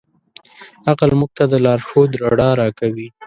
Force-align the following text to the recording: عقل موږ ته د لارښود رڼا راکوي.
عقل 0.91 1.09
موږ 1.19 1.31
ته 1.37 1.43
د 1.51 1.53
لارښود 1.65 2.11
رڼا 2.29 2.49
راکوي. 2.61 3.07